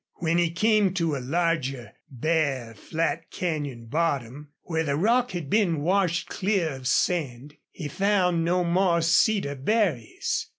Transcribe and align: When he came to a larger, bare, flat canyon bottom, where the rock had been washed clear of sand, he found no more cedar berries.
When 0.15 0.39
he 0.39 0.49
came 0.49 0.95
to 0.95 1.15
a 1.15 1.19
larger, 1.21 1.93
bare, 2.09 2.73
flat 2.73 3.29
canyon 3.29 3.85
bottom, 3.85 4.49
where 4.63 4.83
the 4.83 4.95
rock 4.95 5.29
had 5.33 5.47
been 5.47 5.81
washed 5.83 6.27
clear 6.27 6.69
of 6.71 6.87
sand, 6.87 7.53
he 7.71 7.87
found 7.87 8.43
no 8.43 8.63
more 8.63 9.03
cedar 9.03 9.53
berries. 9.53 10.47